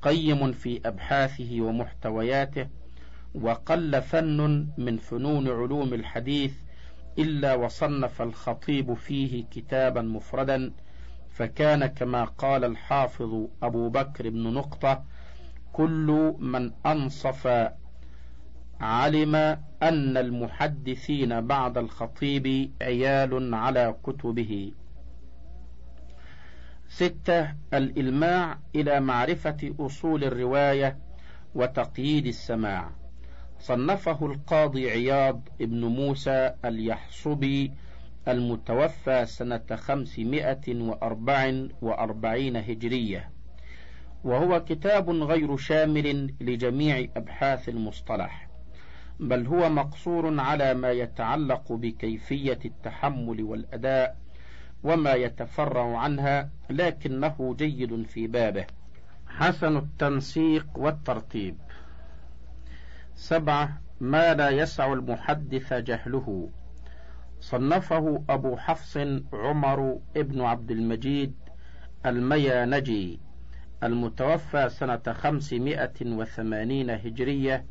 قيم 0.01 0.51
في 0.51 0.81
أبحاثه 0.85 1.61
ومحتوياته 1.61 2.67
وقل 3.35 4.01
فن 4.01 4.67
من 4.77 4.97
فنون 4.97 5.47
علوم 5.47 5.93
الحديث 5.93 6.53
إلا 7.19 7.53
وصنف 7.53 8.21
الخطيب 8.21 8.93
فيه 8.93 9.43
كتابا 9.51 10.01
مفردا 10.01 10.71
فكان 11.33 11.85
كما 11.85 12.23
قال 12.23 12.63
الحافظ 12.63 13.47
أبو 13.63 13.89
بكر 13.89 14.29
بن 14.29 14.53
نقطة 14.53 15.03
كل 15.73 16.35
من 16.39 16.71
أنصف 16.85 17.47
علم 18.81 19.35
أن 19.83 20.17
المحدثين 20.17 21.41
بعد 21.47 21.77
الخطيب 21.77 22.71
عيال 22.81 23.53
على 23.55 23.95
كتبه. 24.03 24.71
ستة 26.89 27.53
الإلماع 27.73 28.59
إلى 28.75 28.99
معرفة 28.99 29.75
أصول 29.79 30.23
الرواية 30.23 30.97
وتقييد 31.55 32.27
السماع. 32.27 32.91
صنفه 33.59 34.25
القاضي 34.25 34.89
عياض 34.89 35.49
ابن 35.61 35.85
موسى 35.85 36.53
اليحصبي 36.65 37.71
المتوفى 38.27 39.25
سنة 39.25 39.75
خمسمائة 39.75 40.81
وأربع 40.81 41.67
وأربعين 41.81 42.57
هجرية 42.57 43.29
وهو 44.23 44.63
كتاب 44.63 45.09
غير 45.09 45.57
شامل 45.57 46.33
لجميع 46.41 47.07
أبحاث 47.17 47.69
المصطلح 47.69 48.49
بل 49.19 49.47
هو 49.47 49.69
مقصور 49.69 50.39
على 50.39 50.73
ما 50.73 50.91
يتعلق 50.91 51.71
بكيفية 51.71 52.59
التحمل 52.65 53.43
والأداء 53.43 54.17
وما 54.83 55.13
يتفرع 55.13 55.97
عنها 55.97 56.49
لكنه 56.69 57.55
جيد 57.57 58.03
في 58.07 58.27
بابه. 58.27 58.65
حسن 59.27 59.77
التنسيق 59.77 60.67
والترتيب. 60.75 61.57
سبعة 63.15 63.81
ما 63.99 64.33
لا 64.33 64.49
يسع 64.49 64.93
المحدث 64.93 65.73
جهله. 65.73 66.49
صنفه 67.43 68.23
أبو 68.29 68.57
حفص 68.57 68.97
عمر 69.33 69.99
ابن 70.17 70.41
عبد 70.41 70.71
المجيد 70.71 71.35
الميانجي 72.05 73.19
المتوفى 73.83 74.69
سنة 74.69 75.01
خمسمائة 75.07 75.93
وثمانين 76.01 76.89
هجرية 76.89 77.65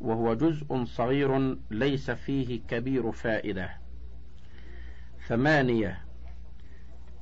وهو 0.00 0.34
جزء 0.34 0.84
صغير 0.84 1.58
ليس 1.70 2.10
فيه 2.10 2.60
كبير 2.68 3.12
فائدة. 3.12 3.70
ثمانية 5.28 6.04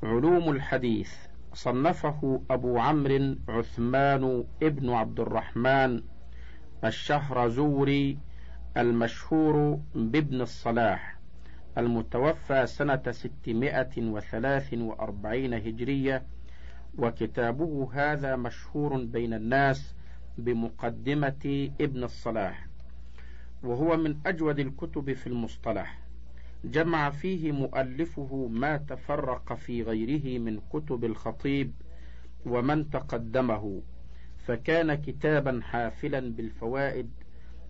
علوم 0.03 0.51
الحديث. 0.51 1.14
صنفه 1.55 2.43
أبو 2.51 2.79
عمرو 2.79 3.37
عثمان 3.49 4.45
ابن 4.62 4.90
عبد 4.90 5.21
الرحمن 5.21 6.03
الشهرزوري 6.85 8.19
المشهور 8.77 9.81
بابن 9.95 10.40
الصلاح. 10.40 11.23
المتوفى 11.78 12.66
سنة 12.66 13.02
ستمائة 13.10 14.02
وثلاث 14.10 14.74
وأربعين 14.74 15.54
هجرية 15.54 16.22
وكتابه 16.98 17.88
هذا 17.92 18.37
مشهور 18.37 19.04
بين 19.04 19.34
الناس 19.34 19.94
بمقدمة 20.38 21.70
ابن 21.80 22.04
الصلاح 22.04 22.66
وهو 23.62 23.96
من 23.96 24.16
أجود 24.26 24.58
الكتب 24.58 25.12
في 25.12 25.26
المصطلح. 25.26 25.98
جمع 26.64 27.10
فيه 27.10 27.52
مؤلفه 27.52 28.48
ما 28.52 28.76
تفرق 28.76 29.54
في 29.54 29.82
غيره 29.82 30.38
من 30.38 30.60
كتب 30.72 31.04
الخطيب 31.04 31.72
ومن 32.46 32.90
تقدمه 32.90 33.82
فكان 34.38 34.94
كتابا 34.94 35.60
حافلا 35.62 36.20
بالفوائد 36.20 37.10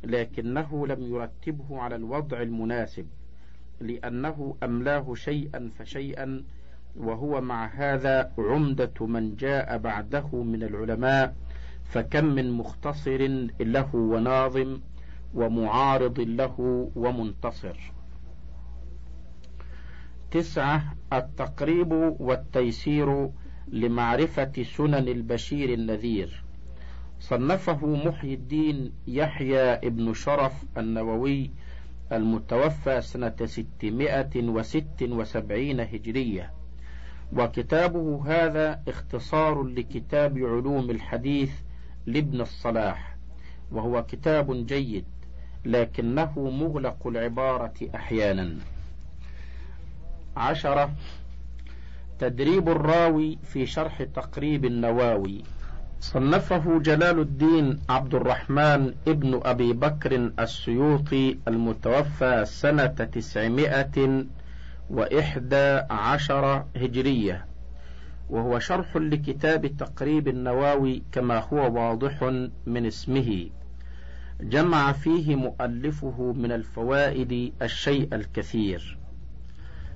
لكنه 0.05 0.87
لم 0.87 1.03
يرتبه 1.03 1.81
على 1.81 1.97
الوضع 1.97 2.43
المناسب. 2.43 3.07
لأنه 3.81 4.57
أملاه 4.63 5.15
شيئا 5.15 5.71
فشيئا 5.79 6.45
وهو 6.97 7.41
مع 7.41 7.67
هذا 7.67 8.33
عمدة 8.39 9.07
من 9.07 9.37
جاء 9.37 9.79
بعده 9.79 10.43
من 10.43 10.63
العلماء 10.63 11.35
فكم 11.85 12.25
من 12.25 12.53
مختصر 12.53 13.27
له 13.61 13.95
وناظم 13.95 14.81
ومعارض 15.35 16.21
له 16.21 16.91
ومنتصر. 16.97 17.93
تسعة 20.31 20.95
التقريب 21.13 21.93
والتيسير 22.21 23.31
لمعرفة 23.69 24.63
سنن 24.63 25.09
البشير 25.09 25.73
النذير. 25.73 26.45
صنفه 27.21 27.87
محي 27.87 28.35
الدين 28.35 28.93
يحيى 29.07 29.61
ابن 29.61 30.15
شرف 30.15 30.65
النووي 30.79 31.51
المتوفى 32.17 33.01
سنة 33.01 33.37
ستمائة 33.45 34.49
وست 34.49 35.03
وسبعين 35.03 35.81
هجرية. 35.81 36.51
وكتابه 37.33 38.23
هذا 38.27 38.83
اختصار 38.89 39.63
لكتاب 39.63 40.39
علوم 40.39 40.91
الحديث 40.91 41.53
لابن 42.07 42.41
الصلاح 42.41 43.17
وهو 43.73 44.05
كتاب 44.07 44.67
جيد 44.67 45.05
لكنه 45.65 46.33
مغلق 46.39 47.07
العبارة 47.07 47.75
أحيانا. 47.95 48.57
عشرة 50.37 50.93
تدريب 52.19 52.69
الراوي 52.69 53.39
في 53.43 53.67
شرح 53.67 54.03
تقريب 54.03 54.65
النواوي. 54.65 55.43
صنفه 56.05 56.79
جلال 56.79 57.19
الدين 57.21 57.79
عبد 57.89 58.15
الرحمن 58.15 58.95
ابن 59.09 59.41
أبي 59.45 59.73
بكر 59.73 60.31
السيوطي 60.39 61.39
المتوفى 61.49 62.45
سنة 62.45 62.87
تسعمائة 62.87 64.25
وإحدى 64.91 65.81
عشر 65.91 66.65
هجرية 66.77 67.47
وهو 68.31 68.59
شرح 68.59 68.97
لكتاب 68.97 69.67
تقريب 69.67 70.29
النواوي 70.29 71.03
كما 71.13 71.39
هو 71.39 71.75
واضح 71.75 72.23
من 72.67 72.87
اسمه. 72.87 73.51
جمع 74.41 74.93
فيه 74.93 75.37
مؤلفه 75.37 76.33
من 76.37 76.53
الفوائد 76.53 77.53
الشيء 77.63 78.15
الكثير. 78.15 78.99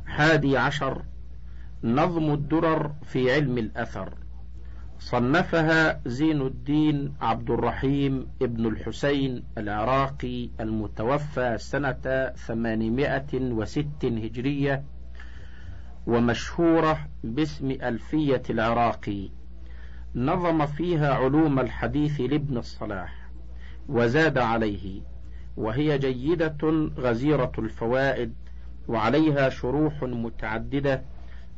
حادي 0.07 0.59
عشر 0.59 1.03
نظم 1.85 2.33
الدرر 2.35 2.93
في 3.05 3.33
علم 3.35 3.59
الأثر. 3.59 4.28
صنفها 4.99 6.01
زين 6.07 6.43
الدين 6.43 7.15
عبد 7.21 7.51
الرحيم 7.51 8.27
ابن 8.43 8.67
الحسين 8.67 9.45
العراقي 9.59 10.51
المتوفى 10.61 11.59
سنة 11.59 12.33
ثمانمائة 12.37 13.35
وست 13.35 14.05
هجرية 14.05 14.85
ومشهورة 16.07 17.09
باسم 17.25 17.71
ألفية 17.71 18.43
العراقي. 18.51 19.31
نظم 20.15 20.67
فيها 20.67 21.15
علوم 21.15 21.59
الحديث 21.59 22.21
لابن 22.21 22.57
الصلاح 22.57 23.31
وزاد 23.89 24.39
عليه 24.39 25.01
وهي 25.57 25.99
جيدة 25.99 26.91
غزيرة 26.99 27.53
الفوائد 27.59 28.35
وعليها 28.89 29.49
شروح 29.49 30.03
متعددة 30.03 31.03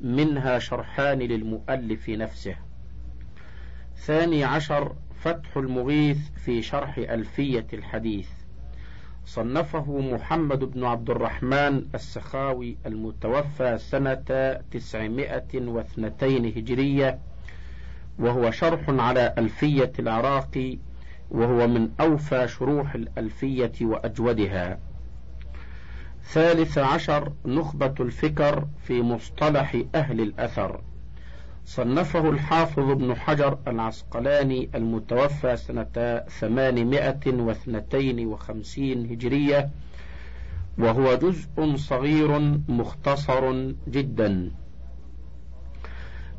منها 0.00 0.59
شرحان 0.59 1.18
للمؤلف 1.18 2.09
نفسه. 2.09 2.69
ثاني 4.00 4.44
عشر 4.44 4.94
فتح 5.20 5.56
المغيث 5.56 6.18
في 6.44 6.62
شرح 6.62 6.98
ألفية 6.98 7.66
الحديث. 7.72 8.28
صنفه 9.26 9.98
محمد 9.98 10.58
بن 10.58 10.84
عبد 10.84 11.10
الرحمن 11.10 11.86
السخاوي 11.94 12.76
المتوفى 12.86 13.78
سنة 13.78 14.60
تسعمائة 14.70 15.48
واثنتين 15.54 16.46
هجرية 16.46 17.18
وهو 18.18 18.50
شرح 18.50 18.80
على 18.88 19.34
ألفية 19.38 19.92
العراقي 19.98 20.78
وهو 21.30 21.66
من 21.66 21.90
أوفى 22.00 22.48
شروح 22.48 22.94
الألفية 22.94 23.72
وأجودها. 23.82 24.78
ثالث 26.22 26.78
عشر 26.78 27.32
نخبة 27.46 27.94
الفكر 28.00 28.66
في 28.82 29.02
مصطلح 29.02 29.82
أهل 29.94 30.20
الأثر. 30.20 30.80
صنفه 31.70 32.30
الحافظ 32.30 32.90
ابن 32.90 33.14
حجر 33.14 33.59
العسقلاني 33.68 34.70
المتوفى 34.74 35.56
سنة 35.56 36.22
ثمانمائة 36.40 37.20
واثنتين 37.26 38.26
وخمسين 38.26 39.06
هجرية 39.12 39.70
وهو 40.78 41.14
جزء 41.14 41.76
صغير 41.76 42.38
مختصر 42.68 43.72
جدا. 43.88 44.50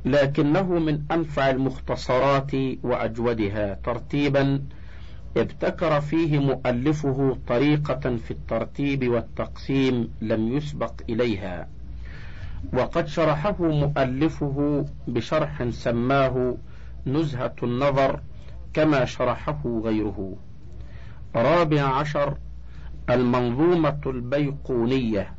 لكنه 0.06 0.80
من 0.80 1.02
أنفع 1.12 1.50
المختصرات 1.50 2.52
وأجودها. 2.84 3.74
ترتيبا 3.74 4.64
ابتكر 5.38 6.02
فيه 6.02 6.40
مؤلفه 6.40 7.38
طريقة 7.48 8.16
في 8.18 8.32
الترتيب 8.32 9.10
والتقسيم 9.10 10.14
لم 10.22 10.58
يسبق 10.58 10.94
إليها. 11.10 11.68
وقد 12.74 13.08
شرحه 13.08 13.56
مؤلفه 13.60 14.86
بشرح 15.08 15.70
سماه 15.70 16.58
نزهة 17.08 17.56
النظر 17.64 18.20
كما 18.74 19.06
شرحه 19.06 19.82
غيره. 19.84 20.36
رابع 21.36 21.82
عشر 21.82 22.38
المنظومة 23.10 24.02
البيقونية. 24.06 25.34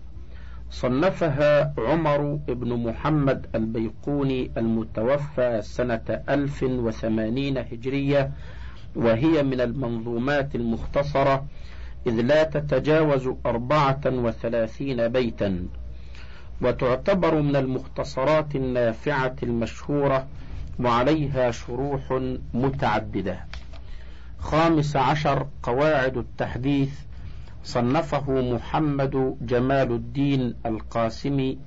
صنفها 0.71 1.75
عمر 1.79 2.39
بن 2.49 2.73
محمد 2.87 3.47
البيقوني 3.55 4.51
المتوفى 4.57 5.63
سنة 5.63 6.23
ألف 6.29 6.63
وثمانين 6.63 7.59
هجرية 7.59 8.31
وهي 8.97 9.43
من 9.43 9.61
المنظومات 9.61 10.55
المختصرة 10.55 11.47
إذ 12.07 12.21
لا 12.21 12.43
تتجاوز 12.45 13.31
أربعة 13.47 14.01
وثلاثين 14.07 15.09
بيتا. 15.09 15.67
وتعتبر 16.63 17.43
من 17.43 17.57
المختصرات 17.57 18.57
النافعة 18.57 19.37
المشهورة 19.43 20.27
وعليها 20.81 21.51
شروح 21.51 22.21
متعددة. 22.55 23.45
خامس 24.39 24.97
عشر 24.97 25.47
قواعد 25.63 26.17
التحديث 26.17 26.91
صنفه 27.65 28.33
محمد 28.55 29.37
جمال 29.41 29.93
الدين 29.93 30.55
القاسمي 30.67 31.59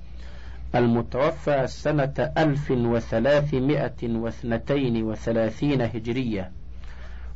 المتوفى 0.76 1.68
سنة 1.68 2.32
ألف 2.38 2.72
وثلاثمائة 2.72 4.04
واثنتين 4.04 5.04
وثلاثين 5.04 5.82
هجرية 5.82 6.52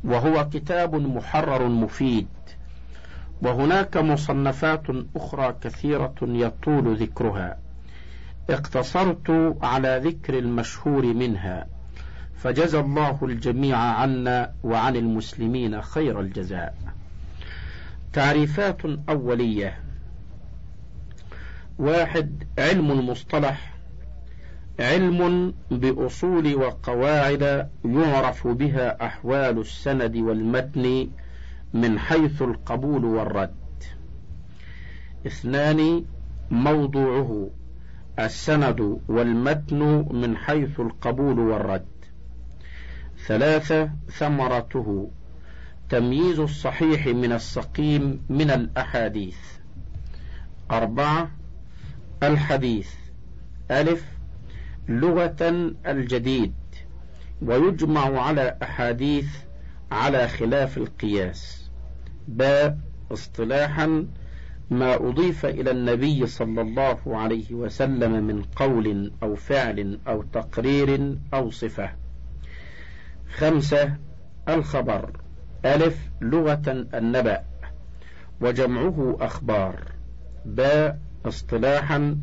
وهو 0.04 0.48
كتاب 0.48 0.94
محرر 0.94 1.68
مفيد. 1.68 2.28
وهناك 3.42 3.96
مصنفات 3.96 4.82
أخرى 5.16 5.56
كثيرة 5.60 6.14
يطول 6.22 6.96
ذكرها. 6.96 7.58
اقتصرت 8.50 9.56
على 9.62 10.00
ذكر 10.04 10.38
المشهور 10.38 11.06
منها. 11.06 11.66
فجزى 12.36 12.80
الله 12.80 13.18
الجميع 13.22 13.76
عنا 13.78 14.52
وعن 14.62 14.96
المسلمين 14.96 15.82
خير 15.82 16.20
الجزاء. 16.20 16.74
تعريفات 18.12 18.78
أولية. 19.08 19.78
واحد 21.78 22.44
علم 22.58 22.90
المصطلح. 22.90 23.74
علم 24.80 25.54
بأصول 25.70 26.54
وقواعد 26.54 27.68
يعرف 27.84 28.46
بها 28.46 29.06
أحوال 29.06 29.58
السند 29.58 30.16
والمتن 30.16 31.08
من 31.74 31.98
حيث 31.98 32.42
القبول 32.42 33.04
والرد. 33.04 33.54
اثنان 35.26 36.04
موضوعه 36.50 37.50
السند 38.18 39.00
والمتن 39.08 40.08
من 40.10 40.36
حيث 40.36 40.80
القبول 40.80 41.38
والرد. 41.38 41.86
ثلاثة 43.26 43.90
ثمرته. 44.08 45.10
تمييز 45.88 46.40
الصحيح 46.40 47.06
من 47.06 47.32
السقيم 47.32 48.22
من 48.28 48.50
الأحاديث. 48.50 49.38
أربعة 50.70 51.30
الحديث. 52.22 52.90
ألف 53.70 54.04
لغة 54.88 55.72
الجديد. 55.86 56.54
ويجمع 57.42 58.20
على 58.20 58.56
أحاديث 58.62 59.49
على 59.90 60.28
خلاف 60.28 60.76
القياس. 60.78 61.70
باء 62.28 62.78
اصطلاحا 63.12 64.06
ما 64.70 64.94
أضيف 64.94 65.46
إلى 65.46 65.70
النبي 65.70 66.26
صلى 66.26 66.60
الله 66.60 66.98
عليه 67.06 67.54
وسلم 67.54 68.24
من 68.24 68.42
قول 68.42 69.12
أو 69.22 69.34
فعل 69.34 69.98
أو 70.08 70.22
تقرير 70.22 71.18
أو 71.34 71.50
صفة. 71.50 71.90
خمسة 73.34 73.96
الخبر. 74.48 75.10
ألف 75.64 76.10
لغة 76.20 76.86
النبأ. 76.94 77.44
وجمعه 78.40 79.16
أخبار. 79.20 79.92
باء 80.44 80.98
اصطلاحا 81.26 82.16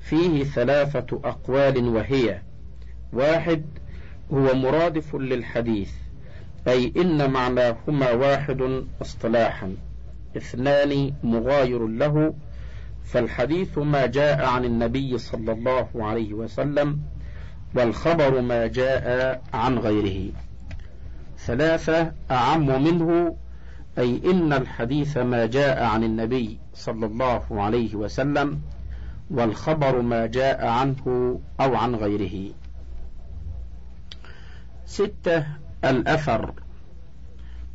فيه 0.00 0.44
ثلاثة 0.44 1.20
أقوال 1.24 1.88
وهي. 1.88 2.42
واحد 3.12 3.64
هو 4.32 4.54
مرادف 4.54 5.14
للحديث. 5.14 5.92
أي 6.68 6.92
إن 6.96 7.30
معناهما 7.30 8.12
واحد 8.12 8.84
اصطلاحا. 9.02 9.76
اثنان 10.36 11.12
مغاير 11.22 11.86
له 11.86 12.34
فالحديث 13.04 13.78
ما 13.78 14.06
جاء 14.06 14.44
عن 14.44 14.64
النبي 14.64 15.18
صلى 15.18 15.52
الله 15.52 15.88
عليه 15.94 16.34
وسلم 16.34 17.00
والخبر 17.74 18.40
ما 18.40 18.66
جاء 18.66 19.42
عن 19.54 19.78
غيره. 19.78 20.32
ثلاثة 21.38 22.12
أعم 22.30 22.82
منه 22.84 23.36
أي 23.98 24.30
إن 24.30 24.52
الحديث 24.52 25.16
ما 25.16 25.46
جاء 25.46 25.84
عن 25.84 26.04
النبي 26.04 26.58
صلى 26.74 27.06
الله 27.06 27.44
عليه 27.50 27.94
وسلم 27.94 28.60
والخبر 29.30 30.02
ما 30.02 30.26
جاء 30.26 30.66
عنه 30.66 31.38
أو 31.60 31.76
عن 31.76 31.94
غيره. 31.94 32.52
ستة 34.86 35.46
الأثر. 35.90 36.52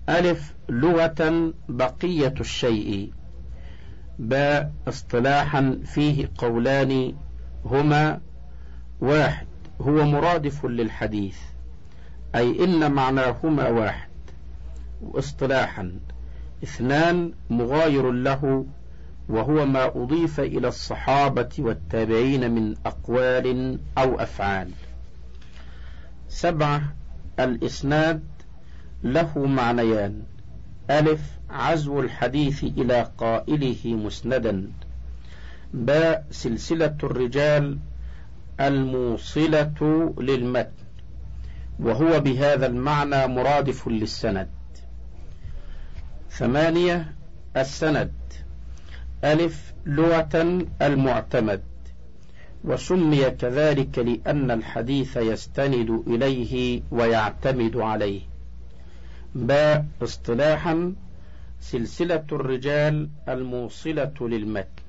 ألف 0.10 0.54
لغة 0.70 1.54
بقية 1.70 2.34
الشيء. 2.40 3.12
باء 4.20 4.72
اصطلاحا 4.88 5.80
فيه 5.86 6.30
قولان 6.38 7.16
هما. 7.66 8.22
واحد 9.02 9.48
هو 9.82 10.06
مرادف 10.06 10.66
للحديث 10.66 11.38
أي 12.36 12.64
إن 12.64 12.92
معناهما 12.92 13.70
واحد. 13.70 14.10
واصطلاحا 15.02 16.00
اثنان 16.64 17.34
مغاير 17.50 18.12
له 18.12 18.66
وهو 19.30 19.66
ما 19.66 19.86
أضيف 19.86 20.40
إلى 20.40 20.68
الصحابة 20.68 21.50
والتابعين 21.60 22.52
من 22.52 22.76
أقوال 22.86 23.80
أو 23.98 24.20
أفعال. 24.20 24.72
سبعة 26.30 26.82
الإسناد 27.44 28.24
له 29.04 29.40
معنيان. 29.40 30.24
ألف 30.90 31.22
عزو 31.50 32.00
الحديث 32.00 32.64
إلى 32.64 33.12
قائله 33.18 33.86
مسندا. 33.86 34.72
باء 35.74 36.28
سلسلة 36.32 36.98
الرجال 37.04 37.78
الموصلة 38.60 40.14
للمتن. 40.20 40.72
وهو 41.80 42.20
بهذا 42.20 42.66
المعنى 42.66 43.28
مرادف 43.28 43.88
للسند. 43.88 44.50
ثمانية 46.30 47.14
السند. 47.58 48.14
ألف 49.24 49.74
لغة 49.86 50.64
المعتمد. 50.82 51.62
وسمي 52.64 53.30
كذلك 53.30 54.00
لأن 54.00 54.52
الحديث 54.52 55.18
يستند 55.18 56.04
إليه 56.08 56.82
ويعتمد 56.92 57.78
عليه. 57.78 58.22
باء 59.36 59.86
اصطلاحا 60.02 60.96
سلسلة 61.60 62.26
الرجال 62.32 63.10
الموصلة 63.30 64.14
للمتن. 64.22 64.84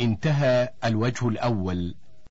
انتهى 0.00 0.68
الوجه 0.84 1.28
الأول. 1.28 1.94